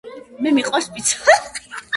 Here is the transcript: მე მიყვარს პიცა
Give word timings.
მე 0.45 0.53
მიყვარს 0.59 0.89
პიცა 0.97 1.41